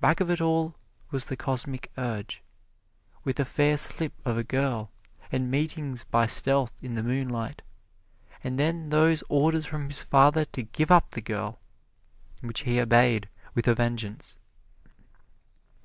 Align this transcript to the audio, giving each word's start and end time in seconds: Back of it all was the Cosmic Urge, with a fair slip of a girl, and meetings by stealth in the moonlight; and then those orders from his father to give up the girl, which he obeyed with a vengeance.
Back 0.00 0.20
of 0.20 0.30
it 0.30 0.40
all 0.40 0.76
was 1.10 1.24
the 1.24 1.36
Cosmic 1.36 1.90
Urge, 1.98 2.44
with 3.24 3.40
a 3.40 3.44
fair 3.44 3.76
slip 3.76 4.12
of 4.24 4.38
a 4.38 4.44
girl, 4.44 4.92
and 5.32 5.50
meetings 5.50 6.04
by 6.04 6.26
stealth 6.26 6.72
in 6.80 6.94
the 6.94 7.02
moonlight; 7.02 7.60
and 8.44 8.56
then 8.56 8.90
those 8.90 9.24
orders 9.28 9.66
from 9.66 9.88
his 9.88 10.00
father 10.00 10.44
to 10.44 10.62
give 10.62 10.92
up 10.92 11.10
the 11.10 11.20
girl, 11.20 11.58
which 12.40 12.60
he 12.60 12.78
obeyed 12.78 13.28
with 13.56 13.66
a 13.66 13.74
vengeance. 13.74 14.36